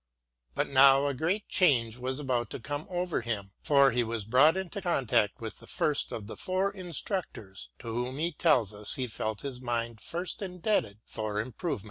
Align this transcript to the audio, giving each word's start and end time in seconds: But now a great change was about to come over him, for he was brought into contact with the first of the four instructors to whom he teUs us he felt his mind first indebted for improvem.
But 0.55 0.67
now 0.67 1.05
a 1.05 1.13
great 1.13 1.47
change 1.47 1.95
was 1.99 2.19
about 2.19 2.49
to 2.49 2.59
come 2.59 2.87
over 2.89 3.21
him, 3.21 3.51
for 3.61 3.91
he 3.91 4.03
was 4.03 4.25
brought 4.25 4.57
into 4.57 4.81
contact 4.81 5.39
with 5.39 5.59
the 5.59 5.67
first 5.67 6.11
of 6.11 6.25
the 6.25 6.35
four 6.35 6.71
instructors 6.71 7.69
to 7.77 7.93
whom 7.93 8.17
he 8.17 8.31
teUs 8.33 8.73
us 8.73 8.95
he 8.95 9.05
felt 9.05 9.41
his 9.41 9.61
mind 9.61 10.01
first 10.01 10.41
indebted 10.41 11.01
for 11.05 11.35
improvem. 11.39 11.79